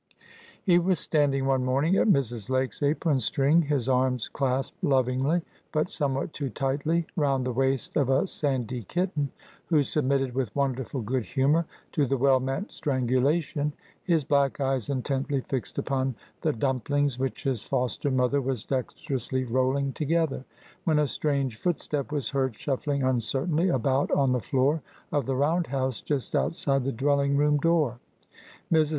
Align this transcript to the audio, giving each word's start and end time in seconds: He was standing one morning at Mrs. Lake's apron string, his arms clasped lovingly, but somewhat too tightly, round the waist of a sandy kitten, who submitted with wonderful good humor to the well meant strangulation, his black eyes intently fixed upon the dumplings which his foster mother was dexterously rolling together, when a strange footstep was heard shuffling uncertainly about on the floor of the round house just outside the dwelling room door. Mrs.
He 0.63 0.79
was 0.79 0.97
standing 0.97 1.45
one 1.45 1.63
morning 1.63 1.95
at 1.97 2.07
Mrs. 2.07 2.49
Lake's 2.49 2.81
apron 2.81 3.19
string, 3.19 3.61
his 3.61 3.87
arms 3.87 4.29
clasped 4.29 4.83
lovingly, 4.83 5.43
but 5.71 5.91
somewhat 5.91 6.33
too 6.33 6.49
tightly, 6.49 7.05
round 7.15 7.45
the 7.45 7.53
waist 7.53 7.95
of 7.95 8.09
a 8.09 8.25
sandy 8.25 8.81
kitten, 8.81 9.31
who 9.67 9.83
submitted 9.83 10.33
with 10.33 10.55
wonderful 10.55 11.03
good 11.03 11.23
humor 11.23 11.67
to 11.91 12.07
the 12.07 12.17
well 12.17 12.39
meant 12.39 12.71
strangulation, 12.71 13.73
his 14.03 14.23
black 14.23 14.59
eyes 14.59 14.89
intently 14.89 15.41
fixed 15.41 15.77
upon 15.77 16.15
the 16.41 16.51
dumplings 16.51 17.19
which 17.19 17.43
his 17.43 17.61
foster 17.61 18.09
mother 18.09 18.41
was 18.41 18.65
dexterously 18.65 19.43
rolling 19.43 19.93
together, 19.93 20.43
when 20.83 20.97
a 20.97 21.05
strange 21.05 21.57
footstep 21.57 22.11
was 22.11 22.29
heard 22.29 22.55
shuffling 22.55 23.03
uncertainly 23.03 23.69
about 23.69 24.09
on 24.09 24.31
the 24.31 24.41
floor 24.41 24.81
of 25.11 25.27
the 25.27 25.35
round 25.35 25.67
house 25.67 26.01
just 26.01 26.35
outside 26.35 26.83
the 26.85 26.91
dwelling 26.91 27.37
room 27.37 27.57
door. 27.59 27.99
Mrs. 28.73 28.89